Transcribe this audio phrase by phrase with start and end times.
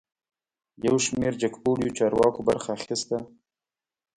[0.85, 3.19] یوشمیر جګپوړیو چارواکو برخه اخیستې ده